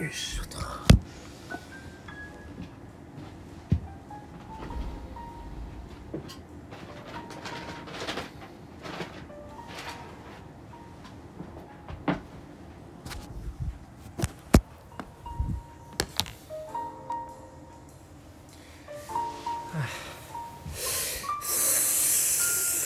[0.00, 0.44] よいしょ。
[0.44, 0.58] と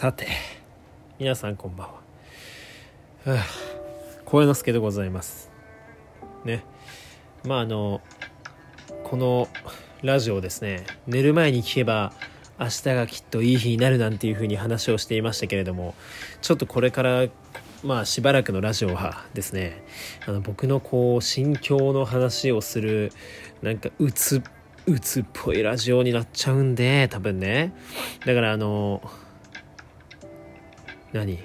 [0.01, 0.27] さて
[1.19, 3.45] 皆さんこんばんは、はあ、
[4.25, 5.52] 声之助でございます。
[7.45, 8.01] まああの
[9.05, 9.49] この
[10.03, 12.13] ラジオですね寝る前に聞けば
[12.59, 15.95] 明日がきっといい日になるなんていう風に話をしていましたけれども
[16.41, 17.27] ちょっとこれから
[17.83, 19.85] まあしばらくのラジオはですね
[20.27, 23.13] あの僕のこう心境の話をする
[23.61, 24.43] なんかうつ
[24.87, 27.73] うつっぽいラジオになっちゃうんで多分ね。
[28.27, 29.01] だからあの
[31.13, 31.39] 何？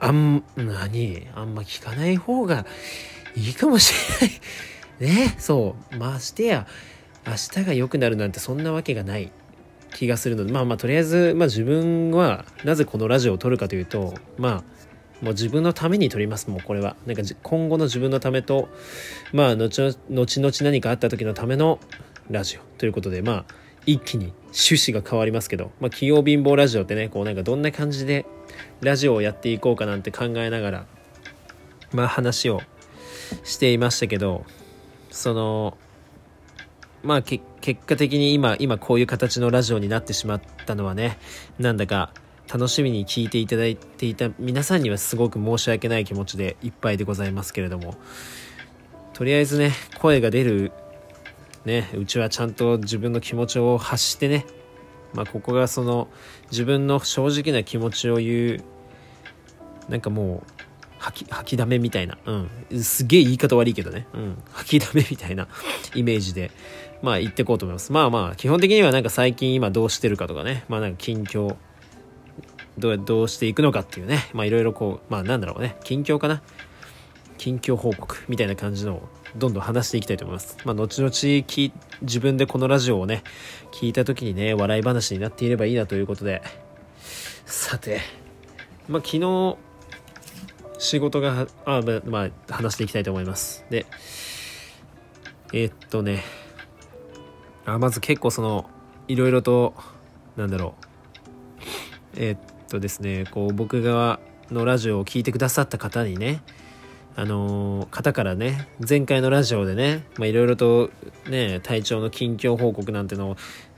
[0.00, 1.28] あん、何？
[1.34, 2.66] あんま聞かない方が
[3.36, 4.40] いいかもしれない。
[5.28, 5.96] ね、そう。
[5.96, 6.66] ましてや、
[7.26, 9.30] 明日が良くなるなんてそんなわけがない
[9.92, 16.96] 気がするので、まあまあとりあえず、まあ自分はなぜこのラジオを撮るかというと、まあ、もう自分のために撮ります、もうこれは。
[17.06, 18.68] なんか今後の自分のためと、
[19.32, 21.78] まあ後々何かあった時のための
[22.30, 23.54] ラジオということで、まあ、
[23.86, 28.26] 一気に趣旨が変わりますけど、まあ、器用貧乏ラジオってね、こうなんかどんな感じで
[28.80, 30.86] ラジオをやっていこうかなんて考えながら、
[31.92, 32.60] まあ話を
[33.44, 34.44] していましたけど、
[35.10, 35.76] その、
[37.02, 37.44] まあ結
[37.86, 41.18] 果的に今、今こういう形のラジオになってしまったのはね、
[41.58, 42.12] なんだか
[42.52, 47.94] 楽しみに聞いていただいていた皆さんにはすごく申し訳ない気持ちでいっぱいでございますけれども、
[49.14, 50.72] とりあえずね、声が出る
[51.64, 54.46] ね、うちはちゃんと自分の気持ちを発してね、
[55.14, 56.08] まあ、ここがその
[56.50, 58.64] 自分の正直な気持ちを言う
[59.88, 60.65] なんかもう
[61.06, 65.46] 吐き吐きだめみたいな、うん、すげえ言い方悪いけどね、うん、吐きだめみたいな
[65.94, 66.50] イメージで、
[67.02, 67.92] まあ言っていこうと思います。
[67.92, 71.54] まあまあ、基本的にはなんか最近今どうしてるかとかね、まあなんか近況、
[72.78, 76.42] どうどうしていくのかっていうね、まあいろいろこう、まあなんだろうね、近況かな。
[77.38, 80.56] 近況報告みたいな感じのをどんどん話していきたいと思います。
[80.64, 81.72] まあ、後々き
[82.02, 83.22] 自分でこのラジオをね、
[83.72, 86.42] 聞いた時にね、笑い話になっていればいいなということで、
[87.44, 88.00] さて、
[88.88, 89.56] まあ、昨日、
[90.78, 93.64] 仕事が、あ、まあ、話していきたいと思います。
[93.70, 93.86] で、
[95.52, 96.24] えー、っとね、
[97.64, 98.68] あ、まず結構その、
[99.08, 99.74] いろいろと、
[100.36, 100.74] なんだろ
[102.14, 102.38] う、えー、っ
[102.68, 104.20] とですね、こう、僕側
[104.50, 106.42] のラジオを聴いてくださった方にね、
[107.14, 110.90] あのー、方からね、前回のラジオでね、まいろいろと
[111.28, 113.36] ね、体調の近況報告なんてのを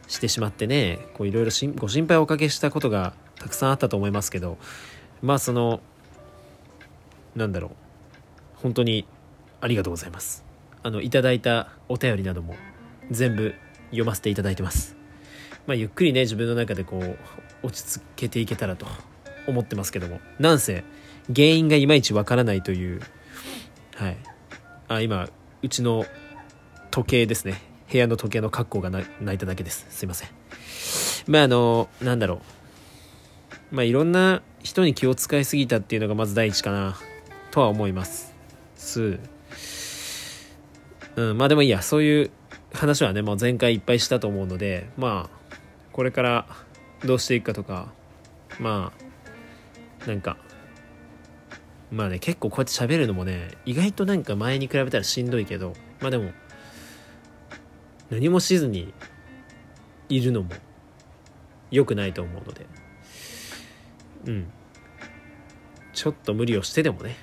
[0.08, 4.58] してしまってね、こういろいろご心配をおかけしたことがたくさんあったと思いますけど、
[5.22, 5.80] まあその、
[7.34, 7.70] なんだろう、
[8.56, 9.06] 本当に
[9.60, 10.44] ありがとうございます。
[10.82, 12.54] あの、いただいたお便りなども
[13.10, 13.54] 全部
[13.86, 14.96] 読ませていただいてます。
[15.66, 17.18] まあゆっくりね、自分の中でこう、
[17.62, 18.86] 落ち着けていけたらと
[19.46, 20.84] 思ってますけども、なんせ、
[21.34, 23.02] 原因がいまいちわからないという
[23.98, 24.16] はい。
[24.86, 25.28] あ今
[25.60, 26.06] うちの
[26.92, 27.60] 時計ですね。
[27.90, 29.86] 部屋の時計の格好が泣いただけです。
[29.90, 30.28] すいません。
[31.26, 32.40] まああのなんだろ
[33.72, 33.74] う。
[33.74, 36.96] まあいろんな人に気を使いすぎたっていうのがまず第一かな。
[37.58, 38.32] とは思います。
[41.16, 41.82] うんまあでもいいや。
[41.82, 42.30] そういう
[42.72, 45.56] 話はねもう前回いっぱいしたと思うのでまあ
[45.92, 46.46] これから
[47.04, 47.88] どうしていくかとか
[48.60, 48.92] ま
[50.04, 50.36] あなんか
[51.90, 56.30] まあね、結構こうやって喋るのもね、意外となんか前に比べたらしんどいけど、まあでも、
[58.10, 58.92] 何もしずに
[60.10, 60.50] いるのも
[61.70, 62.66] 良くないと思うので、
[64.26, 64.52] うん。
[65.94, 67.16] ちょっと無理をしてでもね、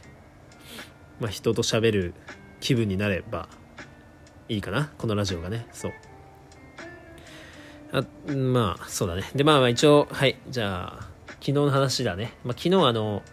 [1.20, 2.14] まあ人と喋る
[2.60, 3.48] 気分になれば
[4.50, 5.94] いいかな、このラジオがね、そう。
[7.92, 9.24] あまあ、そうだね。
[9.36, 12.34] で、まあ一応、はい、じゃあ、昨日の話だね。
[12.44, 13.24] まあ昨日あの、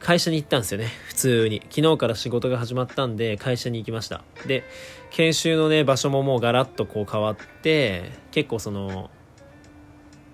[0.00, 0.88] 会社に行ったんですよね。
[1.06, 1.62] 普通に。
[1.70, 4.22] 昨日から仕事が始まったんで、会社に行きました。
[4.46, 4.64] で、
[5.10, 9.10] 研修のね、場所ももうガラッとこう変わって、結構その、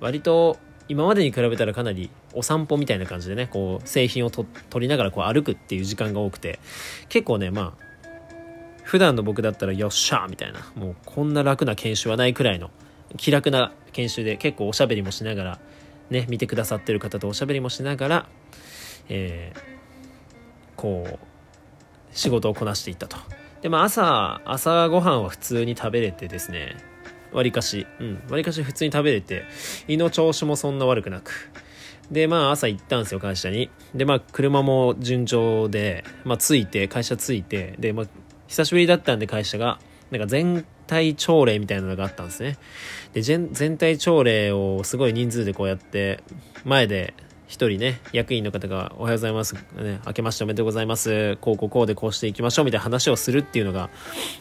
[0.01, 0.59] 割と
[0.93, 4.47] 今までに比べたらかなりお散歩みたいな感じでね、こう製品を取
[4.79, 6.61] りながらこう歩くっていう時間が多くて、
[7.09, 7.85] 結構ね、まあ、
[8.83, 12.71] 普段の僕だったらよっしゃーみたいな、もうこんな楽な研修はないくらいの
[13.17, 15.61] 気楽な研修で結構おしゃべりもしながら、
[16.11, 18.27] ね、見てくださってる方とおしゃべりもしながら、
[19.09, 19.61] えー、
[20.77, 21.19] こう
[22.13, 23.17] 仕事をこなしていったと。
[23.63, 26.77] でまあ朝朝ごはんは普通に食べれてですね
[27.33, 27.87] わりかし。
[28.01, 28.23] うん。
[28.29, 29.45] わりかし普通に食べれて
[29.89, 31.51] 胃の調子もそんな悪くなく。
[32.11, 33.71] でまあ朝行ったんですよ会社に。
[33.95, 38.07] でまあ車も順調でまあ着いて会社着いてでまあ
[38.49, 39.79] 久しぶりだったんで会社が、
[40.11, 42.59] なんか全体朝礼みたいなのがあったんですね。
[43.15, 46.23] で、全体朝礼をすごい人数でこうやって、
[46.67, 47.15] 前で
[47.47, 49.55] 一人ね、役員の方がおはようございます。
[49.55, 51.37] ね、明けましておめでとうございます。
[51.37, 53.91] こうこうこうでこうしていきましょうみたいな話をするっていうのが、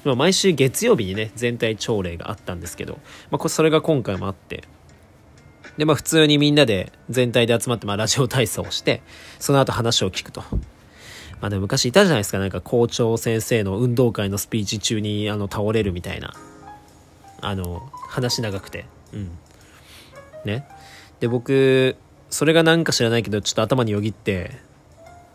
[0.04, 3.00] まあ、毎週月曜日にね、全体朝礼があったんですけど、
[3.30, 4.64] まあ、それが今回もあって、
[5.78, 9.02] で、まあ普通にみんなで全体で集まって、まあラジオ体操をして、
[9.40, 10.42] その後話を聞くと。
[11.42, 16.34] まあでも昔いたじゃないですか、なんか校長先生の運動会のスピーチ中にあの倒れるみたいな。
[17.42, 18.86] あの、話長くて。
[19.14, 19.32] うん。
[20.46, 20.68] ね。
[21.20, 21.96] で、僕、
[22.32, 24.52] それがなんか知らないけど、ちょっと頭によぎって、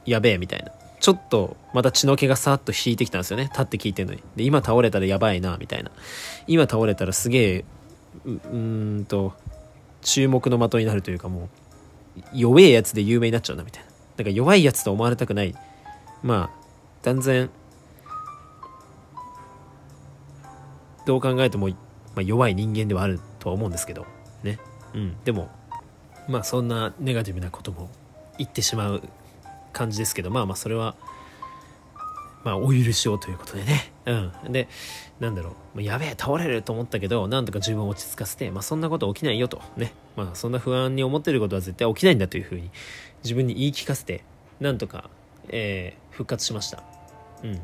[0.05, 0.73] やべえ、みたいな。
[0.99, 3.45] ちょっと、また血の気がさーっと引いてきたんですよね。
[3.45, 4.23] 立って聞いてんのに。
[4.35, 5.93] で、今倒れたらやばいな、みたいな。
[6.49, 7.65] 今倒れたらすげえ、
[8.25, 9.35] うーんと、
[10.03, 11.51] 注目の的になるというかも
[12.17, 13.97] う、弱えやつで有名になっちゃうな、みたいな。
[14.17, 15.55] なんか弱いやつと思われたくない
[16.23, 16.51] まあ
[17.03, 17.51] 断然
[21.05, 21.75] どう考えても、ま
[22.19, 24.07] あ、弱い人間ではあるとは思うんですけど
[24.43, 24.59] ね
[24.95, 25.51] うんでも
[26.29, 27.91] まあそんなネガティブなことも
[28.39, 29.03] 言ってしまう
[29.73, 30.95] 感じですけどまあまあそれは
[32.45, 34.69] まあお許しをということでねうんで
[35.21, 42.71] なんだろうやべえ倒れると思ったけどなんとか自分を落ち着かせてまあそんなこと起きないよとねまあそんな不安に思ってることは絶対起きないんだというふうに
[43.23, 44.23] 自分に言い聞かせて
[44.61, 45.11] なんとか
[45.49, 46.83] えー、復活しました。
[47.43, 47.61] うん。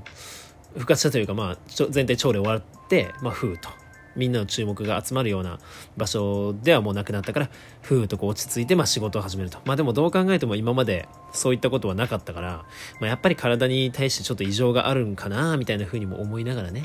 [0.75, 1.59] 復活したというか、まあ、
[1.91, 3.69] 全体朝礼終わって、まあ、ふーと。
[4.17, 5.59] みんなの注目が集まるような
[5.97, 7.51] 場所ではもうなくなったから、
[7.83, 9.59] ふーっとこう落ち着いて、まあ仕事を始めると。
[9.65, 12.65] まあでもどう考えても今までそういったことはなかったから、
[13.01, 16.85] まあやっぱり体に対してちょっと異常があるんかな、みたいな風にも思いながらね。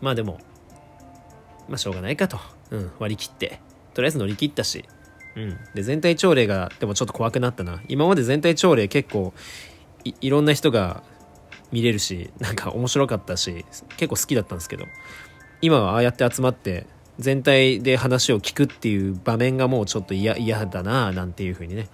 [0.00, 0.40] まあでも、
[1.68, 2.38] まあしょうがないかと。
[2.70, 3.60] うん、割り切って。
[3.94, 4.84] とりあえず乗り切ったし。
[5.36, 5.56] うん。
[5.74, 7.80] で、全体朝礼が、でもちょっと怖くなったな。
[7.88, 9.32] 今まで全体朝礼結構、
[10.04, 11.02] いいろんな人が
[11.72, 13.64] 見れるしなんか面白かったし
[13.96, 14.86] 結構好きだったんですけど
[15.60, 16.86] 今はああやって集まって
[17.18, 21.88] 全体で話を聞くっていう場面がもうちょっと嫌だななんていう風にね。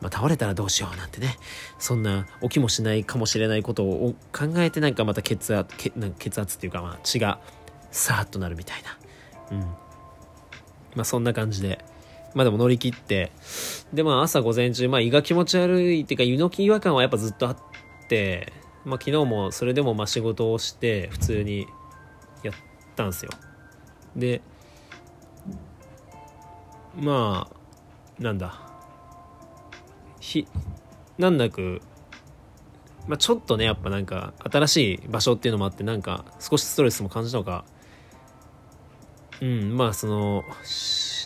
[0.00, 1.36] まあ、倒れたらどうしようなんてね。
[1.78, 5.74] そんな起きもしないかもしれないことを考えてなんかまた血圧
[6.18, 7.38] 血圧っていうかまあ血が
[7.90, 8.82] さーっとなるみたい
[9.50, 9.56] な。
[9.58, 9.60] うん。
[9.60, 11.84] まあそんな感じで。
[12.34, 13.32] まあでも乗り切って、
[13.92, 17.56] でまあ朝午前中、まあ胃が気持ち悪いっていうか湯の気違和感はやっぱずっとあっ
[18.08, 18.52] て、
[18.84, 21.66] まあ昨日もそれでもまあ仕事をして普通に
[23.00, 23.30] ったんですよ。
[24.16, 24.42] で、
[26.96, 28.60] まあ、なんだ。
[30.20, 30.46] ひ、
[31.18, 31.80] 難なく、
[33.08, 37.64] まあちょっとね、やっぱなんか新しい場所っていうのもあってなんか少しストレスも感じたのか、
[39.40, 40.44] うん、まあその、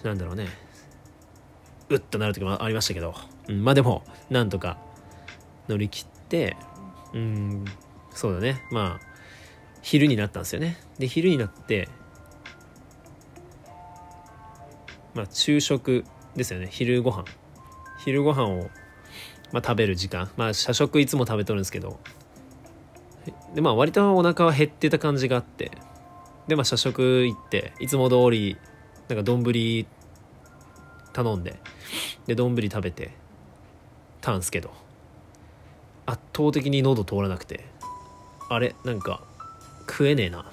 [0.04, 0.46] なんだろうね。
[1.90, 3.14] うっとなる時もありましたけど、
[3.48, 4.78] うん、まあでもなんとか
[5.68, 6.56] 乗り切って
[7.12, 7.64] うん
[8.10, 9.13] そうだねまあ
[9.84, 10.78] 昼になったんですよね。
[10.98, 11.90] で昼になって
[15.14, 16.04] まあ昼食
[16.34, 16.68] ですよね。
[16.70, 17.24] 昼ご飯。
[18.02, 18.70] 昼ご飯を
[19.52, 20.30] まあ食べる時間。
[20.38, 22.00] まあ社食いつも食べとるんですけど。
[23.54, 25.70] でまあ割とお腹は減ってた感じがあって。
[26.48, 28.56] でまあ社食行っていつも通り
[29.08, 29.44] なんか丼
[31.12, 31.60] 頼んで。
[32.26, 33.10] で丼食べて
[34.22, 34.72] たんすけど。
[36.06, 37.66] 圧倒的に喉通らなくて。
[38.48, 39.22] あれなんか
[39.96, 40.44] 食えねえな。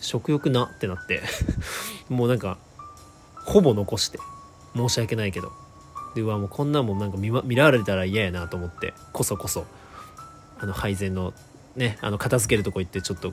[0.00, 1.22] 食欲なってなって。
[2.10, 2.58] もうなんか
[3.44, 4.18] ほぼ残して。
[4.74, 5.52] 申し訳ないけど。
[6.16, 8.92] でうわもうこんなんもなんか見,、見られたら嫌やなと思って。
[9.12, 9.66] こそこそ。
[10.58, 11.32] あの配膳の
[11.76, 13.32] ねあの片付けるとこ行ってちょっと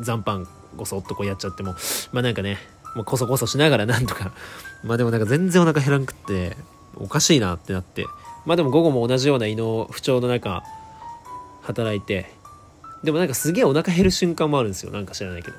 [0.00, 0.46] 残飯
[0.76, 1.76] ごそっとこうやっちゃっても。
[2.10, 2.58] まあなんかね
[2.96, 4.32] もうこそこそしながら なんとか。
[4.82, 6.56] まあでもなんか全然お腹減らんくって
[6.96, 8.06] おかしいなってなって。
[8.44, 10.64] まあでも午後も同じような胃の不調の中
[11.62, 12.37] 働いて
[13.02, 14.90] でもなんかすげえお腹減る瞬間もあるんですよ。
[14.90, 15.56] なんか知らないけど。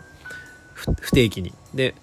[1.02, 1.54] 不定期に。
[1.74, 1.96] で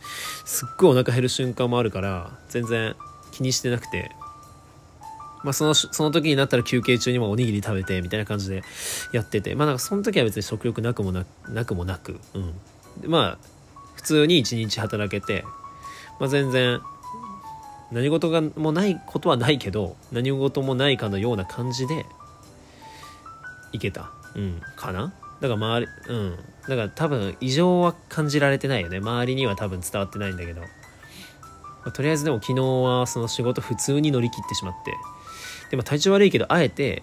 [0.45, 2.95] すっごいお腹減る瞬間もあるから全然
[3.33, 4.11] 気にしてなくて。
[5.45, 8.62] まあそのその時になったら休憩中にもおにぎり食べてみたいな感じで
[9.12, 9.55] やってて。
[9.55, 12.19] まあなんかその時は別に食欲なくもななくもなく。
[12.35, 12.52] うん。
[13.00, 13.38] でまあ
[13.95, 15.45] 普通に一日働けて
[16.19, 16.81] まあ全然
[17.93, 22.07] 何事がもないことはないけど何事もないかのような感じで
[23.73, 24.11] いけた。
[24.35, 24.61] うん。
[24.76, 25.12] かな？
[25.40, 26.37] だから周りうん。
[26.69, 28.99] だから多分異常は感じられてないよね。
[28.99, 30.66] 周りには多分伝わってないんだけど、ま
[31.87, 34.95] あ、とりあえずでも昨日はその仕事普通に乗り切ってしまって。
[35.71, 37.02] でも体調悪いけどあえて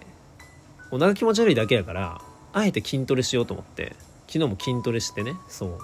[0.92, 2.22] お腹気持ち悪いだけやから
[2.54, 3.96] あえて筋トレしようと思って。
[4.28, 5.78] 昨日も筋トレしてねそう。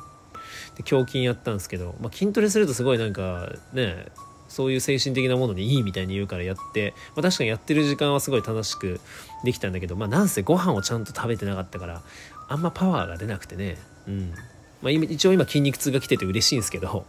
[0.75, 4.07] で胸筋やったんですけど、まあ、筋トレするとすごいなんかね
[4.49, 8.99] そういう精神的なものにいいみたいに言うからやって、まあ、確かにやってる時間はすごい楽しく
[9.45, 12.01] できたんだけど、まあ、なんせご飯をちゃんと食べてなかったから
[12.49, 13.77] あんまパワーが出なくてね、
[14.07, 14.33] うん。
[14.81, 17.05] まあ、一応今筋肉痛が来てて嬉しいんですけど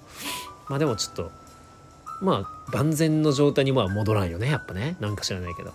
[0.68, 1.32] まあでもちょっと
[2.20, 4.97] まあ万全の状態には戻らんよねやっぱね。
[5.00, 5.73] なんか知らないけど。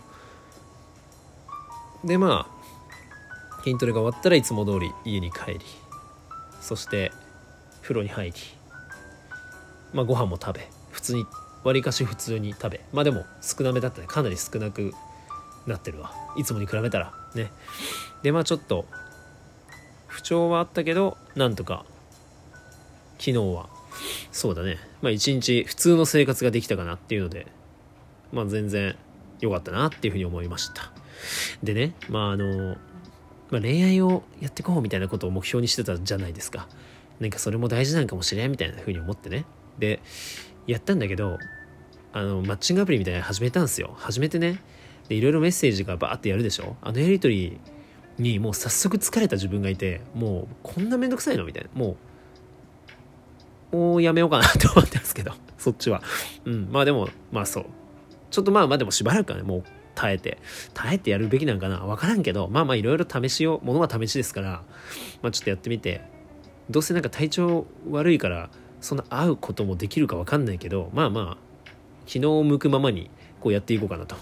[2.04, 5.60] でまあ筋トレが終わったらいつも通り家に帰り
[6.62, 7.12] そして
[7.82, 8.34] 風呂に入り
[9.92, 11.26] まあご飯も食べ普通に
[11.66, 12.82] わりかし普通に食べ。
[12.94, 14.08] まあでも少なめだったね。
[14.08, 14.94] かなり少なく
[15.66, 16.12] なってるわ。
[16.38, 17.12] いつもに比べたら。
[17.34, 17.52] ね。
[18.24, 18.86] でまあちょっと
[20.08, 21.86] 不調はあったけどなんとか
[23.18, 23.68] 昨日は。
[24.32, 24.78] そうだね。
[25.02, 27.48] まあ一日普通の生活ができたかなっていうので
[28.32, 28.96] まあ全然
[29.40, 30.92] 良かったなっていうふうに思いました。
[31.64, 32.76] でねまああの、
[33.50, 36.68] まあ、恋愛をやっていこうみたいなことを目標にしてたじゃないですか。
[37.20, 39.46] なんかそれも大事なんかもしれんみたいなふうに思ってね。
[39.80, 40.00] で
[40.68, 41.38] やったんだけど
[42.14, 43.94] あのマッチングアプリみたいなの始めたんですよ。
[43.98, 44.62] 始めてね。
[45.10, 46.78] でいろいろメッセージがバーってやるでしょ。
[46.82, 47.60] あのやり取り
[48.18, 51.70] にもう早速疲れた自分がいてもうこんなめんどくさいのみたいな。
[51.74, 51.98] も
[53.74, 56.02] うもうやめようかなって思ってますけど そっちは。
[56.46, 56.70] うん。
[56.72, 57.66] まあでもまあそう。
[58.32, 60.38] ちょっとまあまあでもしばらくはねもう耐えて。
[60.74, 61.80] 耐えてやるべきなんかな。
[61.80, 63.66] 分からんけどまあまあいろいろ試しよう。
[63.66, 64.64] ものは試しですから
[65.22, 66.02] まあちょっとやってみて。
[66.70, 68.50] どうせなんか体調悪いから
[68.86, 71.38] そんな会うこともできるか分かんないけどまあまあ
[72.06, 74.16] 昨日向くままにこうやっていこうかなと、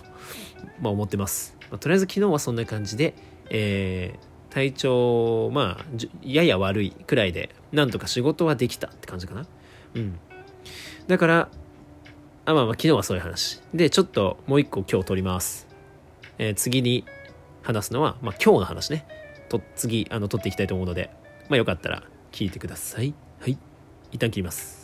[0.80, 3.14] まあ、思ってます、まあ、とりあえず昨日はそんな感じで、
[3.50, 5.86] えー、体調まあ
[6.24, 9.46] やや悪いくらいでなんとか仕事はできたって感じかな。
[9.96, 10.18] うん。
[11.08, 11.50] だから
[12.46, 13.62] あまあまあ昨日はそういう話。
[13.74, 15.68] でちょっともう一個今日撮ります。
[16.38, 17.04] えー、次に
[17.64, 19.06] 話すのは、まあ、今日の話ね。
[19.50, 21.10] と次あの撮っていきたいと思うので、
[21.50, 23.14] まあ、よかったら聞いてください。
[24.14, 24.83] 一旦切ります。